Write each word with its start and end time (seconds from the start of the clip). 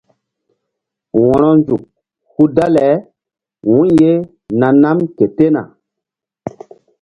Wo̧ronzuk 1.21 1.83
hul 2.31 2.49
dale 2.57 2.87
wu̧y 3.71 3.89
ye 4.01 4.13
na 4.59 4.67
nam 4.81 4.97
ke 5.17 5.25
tena. 5.37 5.63